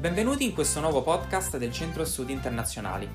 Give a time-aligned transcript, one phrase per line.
[0.00, 3.06] Benvenuti in questo nuovo podcast del Centro Studi Internazionali.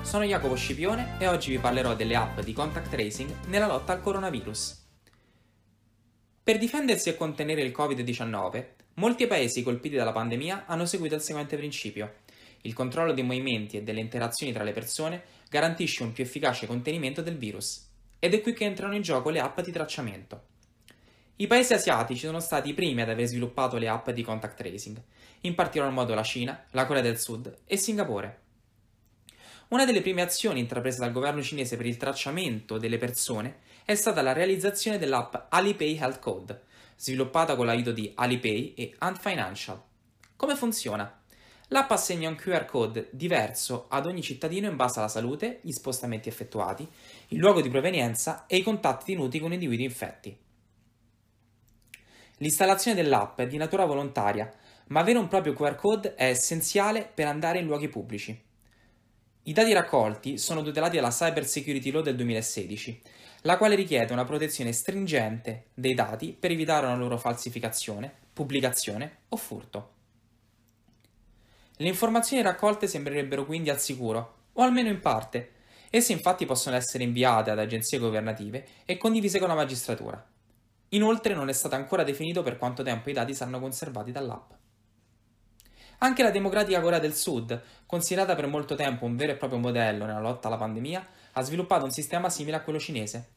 [0.00, 4.00] Sono Jacopo Scipione e oggi vi parlerò delle app di contact tracing nella lotta al
[4.00, 4.82] coronavirus.
[6.42, 11.58] Per difendersi e contenere il Covid-19, molti paesi colpiti dalla pandemia hanno seguito il seguente
[11.58, 12.20] principio.
[12.62, 17.20] Il controllo dei movimenti e delle interazioni tra le persone garantisce un più efficace contenimento
[17.20, 17.90] del virus.
[18.18, 20.44] Ed è qui che entrano in gioco le app di tracciamento.
[21.36, 25.02] I paesi asiatici sono stati i primi ad aver sviluppato le app di contact tracing,
[25.40, 28.40] in particolar modo la Cina, la Corea del Sud e Singapore.
[29.68, 34.20] Una delle prime azioni intraprese dal governo cinese per il tracciamento delle persone è stata
[34.20, 36.62] la realizzazione dell'app Alipay Health Code,
[36.96, 39.82] sviluppata con l'aiuto di Alipay e Ant Financial.
[40.36, 41.20] Come funziona?
[41.68, 46.28] L'app assegna un QR code diverso ad ogni cittadino in base alla salute, gli spostamenti
[46.28, 46.86] effettuati,
[47.28, 50.36] il luogo di provenienza e i contatti tenuti con individui infetti.
[52.38, 54.52] L'installazione dell'app è di natura volontaria,
[54.88, 58.50] ma avere un proprio QR code è essenziale per andare in luoghi pubblici.
[59.44, 63.02] I dati raccolti sono tutelati dalla Cyber Security Law del 2016,
[63.42, 69.36] la quale richiede una protezione stringente dei dati per evitare una loro falsificazione, pubblicazione o
[69.36, 69.90] furto.
[71.76, 75.50] Le informazioni raccolte sembrerebbero quindi al sicuro, o almeno in parte.
[75.90, 80.31] Esse infatti possono essere inviate ad agenzie governative e condivise con la magistratura.
[80.94, 84.52] Inoltre non è stato ancora definito per quanto tempo i dati saranno conservati dall'app.
[85.98, 90.04] Anche la Democratica Corea del Sud, considerata per molto tempo un vero e proprio modello
[90.04, 93.30] nella lotta alla pandemia, ha sviluppato un sistema simile a quello cinese.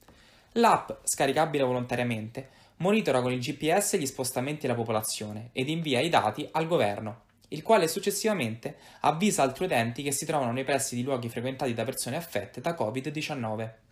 [0.53, 6.47] L'app, scaricabile volontariamente, monitora con il GPS gli spostamenti della popolazione ed invia i dati
[6.52, 11.30] al governo, il quale successivamente avvisa altri utenti che si trovano nei pressi di luoghi
[11.30, 13.84] frequentati da persone affette da Covid-19.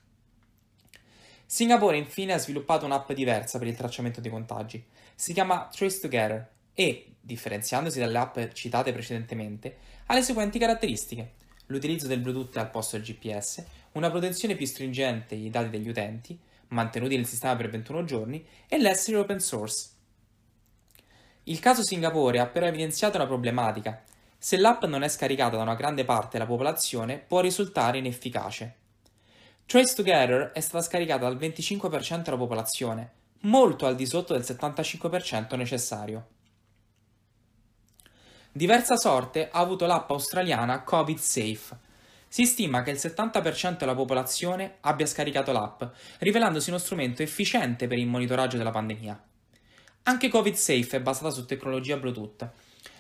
[1.53, 4.83] Singapore infine ha sviluppato un'app diversa per il tracciamento dei contagi.
[5.13, 11.33] Si chiama Trace Together e, differenziandosi dalle app citate precedentemente, ha le seguenti caratteristiche.
[11.67, 16.35] L'utilizzo del Bluetooth al posto del GPS, una protezione più stringente dei dati degli utenti,
[16.69, 19.89] mantenuti nel sistema per 21 giorni, e l'essere open source.
[21.43, 24.03] Il caso Singapore ha però evidenziato una problematica.
[24.39, 28.77] Se l'app non è scaricata da una grande parte della popolazione, può risultare inefficace.
[29.73, 35.57] Trace Together è stata scaricata dal 25% della popolazione, molto al di sotto del 75%
[35.57, 36.27] necessario.
[38.51, 41.75] Diversa sorte ha avuto l'app australiana Covid Safe.
[42.27, 45.81] Si stima che il 70% della popolazione abbia scaricato l'app,
[46.19, 49.23] rivelandosi uno strumento efficiente per il monitoraggio della pandemia.
[50.03, 52.47] Anche Covid Safe è basata su tecnologia Bluetooth.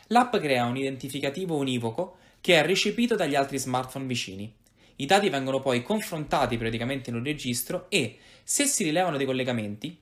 [0.07, 4.61] L'app crea un identificativo univoco che è recepito dagli altri smartphone vicini.
[4.97, 9.99] I dati vengono poi confrontati periodicamente in un registro e, se si rilevano dei collegamenti,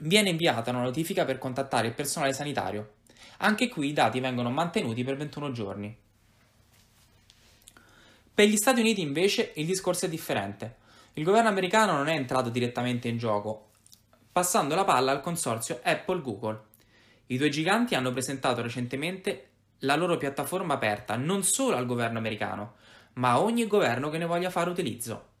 [0.00, 2.94] viene inviata una notifica per contattare il personale sanitario.
[3.38, 5.96] Anche qui i dati vengono mantenuti per 21 giorni.
[8.34, 10.76] Per gli Stati Uniti invece il discorso è differente.
[11.14, 13.70] Il governo americano non è entrato direttamente in gioco,
[14.30, 16.60] passando la palla al consorzio Apple-Google.
[17.28, 19.48] I due giganti hanno presentato recentemente
[19.80, 22.74] la loro piattaforma aperta non solo al governo americano,
[23.16, 25.34] ma a ogni governo che ne voglia fare utilizzo.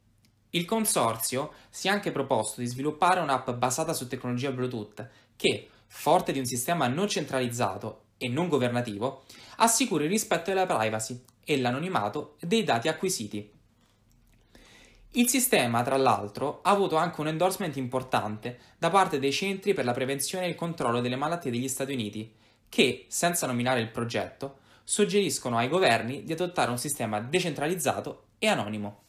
[0.50, 6.32] Il consorzio si è anche proposto di sviluppare un'app basata su tecnologia Bluetooth che, forte
[6.32, 9.24] di un sistema non centralizzato e non governativo,
[9.56, 13.52] assicuri il rispetto della privacy e l'anonimato dei dati acquisiti.
[15.12, 19.84] Il sistema, tra l'altro, ha avuto anche un endorsement importante da parte dei centri per
[19.84, 22.34] la prevenzione e il controllo delle malattie degli Stati Uniti,
[22.68, 24.58] che, senza nominare il progetto,
[24.88, 29.02] suggeriscono ai governi di adottare un sistema decentralizzato e anonimo.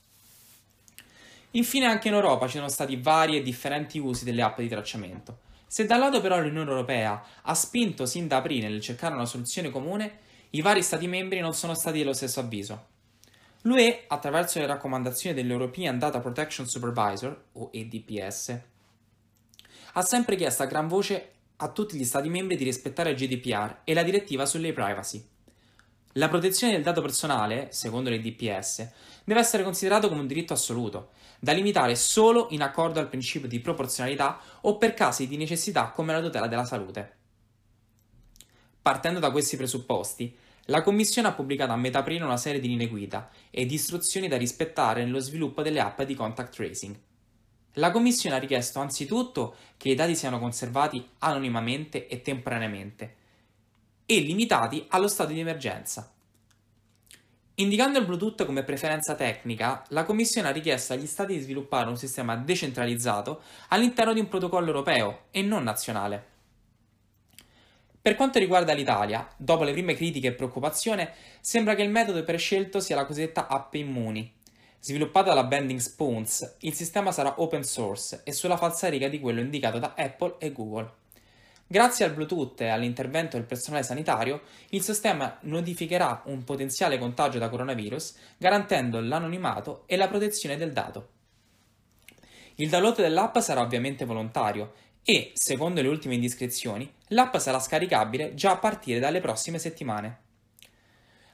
[1.51, 5.37] Infine anche in Europa ci sono stati vari e differenti usi delle app di tracciamento.
[5.67, 9.27] Se da un lato però l'Unione Europea ha spinto sin da aprile nel cercare una
[9.27, 10.19] soluzione comune,
[10.51, 12.85] i vari Stati membri non sono stati dello stesso avviso.
[13.61, 18.59] L'UE, attraverso le raccomandazioni dell'European Data Protection Supervisor, o EDPS,
[19.93, 23.81] ha sempre chiesto a gran voce a tutti gli Stati membri di rispettare il GDPR
[23.83, 25.35] e la direttiva sulle privacy.
[26.17, 28.89] La protezione del dato personale, secondo le DPS,
[29.23, 33.59] deve essere considerato come un diritto assoluto, da limitare solo in accordo al principio di
[33.59, 37.15] proporzionalità o per casi di necessità come la tutela della salute.
[38.81, 40.35] Partendo da questi presupposti,
[40.65, 44.27] la Commissione ha pubblicato a metà aprile una serie di linee guida e di istruzioni
[44.27, 46.99] da rispettare nello sviluppo delle app di contact tracing.
[47.73, 53.15] La Commissione ha richiesto anzitutto che i dati siano conservati anonimamente e temporaneamente,
[54.07, 56.11] e limitati allo stato di emergenza.
[57.55, 61.97] Indicando il Bluetooth come preferenza tecnica, la Commissione ha richiesto agli Stati di sviluppare un
[61.97, 66.35] sistema decentralizzato all'interno di un protocollo europeo e non nazionale.
[68.01, 72.79] Per quanto riguarda l'Italia, dopo le prime critiche e preoccupazione, sembra che il metodo prescelto
[72.79, 74.33] sia la cosiddetta app Immuni.
[74.79, 79.79] Sviluppata dalla Bending Spoons, il sistema sarà open source e sulla falsariga di quello indicato
[79.79, 80.89] da Apple e Google.
[81.69, 87.49] Grazie al Bluetooth e all'intervento del personale sanitario, il sistema notificherà un potenziale contagio da
[87.49, 91.09] coronavirus, garantendo l'anonimato e la protezione del dato.
[92.55, 94.73] Il download dell'app sarà ovviamente volontario
[95.03, 100.19] e, secondo le ultime indiscrezioni, l'app sarà scaricabile già a partire dalle prossime settimane.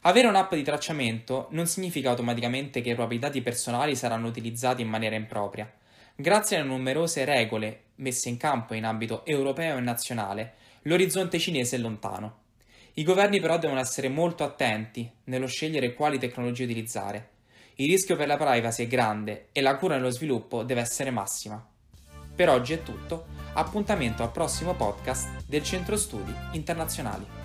[0.01, 4.89] Avere un'app di tracciamento non significa automaticamente che i propri dati personali saranno utilizzati in
[4.89, 5.71] maniera impropria.
[6.15, 11.79] Grazie alle numerose regole messe in campo in ambito europeo e nazionale, l'orizzonte cinese è
[11.79, 12.41] lontano.
[12.93, 17.29] I governi però devono essere molto attenti nello scegliere quali tecnologie utilizzare.
[17.75, 21.67] Il rischio per la privacy è grande e la cura nello sviluppo deve essere massima.
[22.35, 27.42] Per oggi è tutto, appuntamento al prossimo podcast del Centro Studi Internazionali.